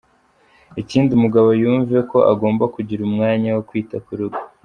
[0.81, 4.39] Ikindi umugabo yumve ko agomba kugira umwanya wo kwita ku rugo.